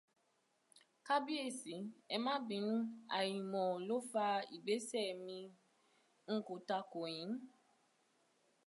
Kábìyésí 1.07 1.75
ẹ 2.13 2.17
má 2.25 2.33
bínú, 2.47 2.73
àìmọ̀ 3.17 3.67
ló 3.87 3.95
fa 4.11 4.25
ìgbésẹ̀ 4.55 5.07
mi, 5.25 5.37
n 6.33 6.35
kò 6.45 6.53
takò 6.67 7.01
yín. 7.15 7.31